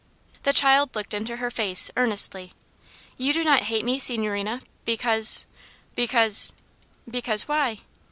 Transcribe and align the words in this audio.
The 0.41 0.51
child 0.51 0.95
looked 0.95 1.13
into 1.13 1.37
her 1.37 1.51
face 1.51 1.91
earnestly. 1.95 2.53
"You 3.17 3.33
do 3.33 3.43
not 3.43 3.65
hate 3.65 3.85
me, 3.85 3.99
signorina, 3.99 4.61
because 4.83 5.45
because" 5.93 6.53
"Because 7.07 7.47
why?" 7.47 7.81